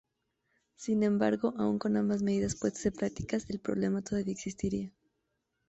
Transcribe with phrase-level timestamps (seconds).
[0.77, 4.89] Sin embargo, aún con ambas medidas puestas en práctica, el problema todavía existiría.